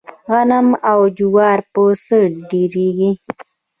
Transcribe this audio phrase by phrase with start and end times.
[0.29, 2.19] غنم او جوار په څۀ
[2.49, 3.11] ډېريږي؟